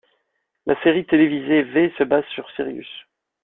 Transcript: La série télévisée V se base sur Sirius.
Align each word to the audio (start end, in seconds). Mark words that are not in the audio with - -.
La 0.65 0.75
série 0.81 1.05
télévisée 1.05 1.61
V 1.61 1.93
se 1.99 2.03
base 2.03 2.25
sur 2.33 2.49
Sirius. 2.55 2.89